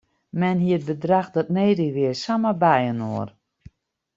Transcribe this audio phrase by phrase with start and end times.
[0.39, 3.29] Men hie it bedrach dat nedich wie samar byinoar.